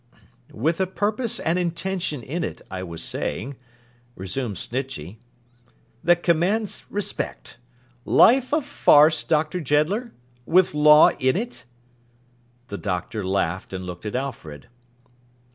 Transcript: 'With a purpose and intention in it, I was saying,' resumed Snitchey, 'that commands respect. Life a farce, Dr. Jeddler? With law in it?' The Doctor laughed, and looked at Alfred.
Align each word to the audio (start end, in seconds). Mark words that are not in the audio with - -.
'With 0.51 0.81
a 0.81 0.87
purpose 0.87 1.39
and 1.39 1.59
intention 1.59 2.23
in 2.23 2.43
it, 2.43 2.59
I 2.71 2.81
was 2.81 3.03
saying,' 3.03 3.55
resumed 4.15 4.55
Snitchey, 4.57 5.19
'that 6.03 6.23
commands 6.23 6.85
respect. 6.89 7.57
Life 8.03 8.51
a 8.51 8.61
farce, 8.61 9.23
Dr. 9.23 9.59
Jeddler? 9.61 10.11
With 10.47 10.73
law 10.73 11.09
in 11.19 11.35
it?' 11.35 11.65
The 12.69 12.79
Doctor 12.79 13.23
laughed, 13.23 13.73
and 13.73 13.85
looked 13.85 14.07
at 14.07 14.15
Alfred. 14.15 14.69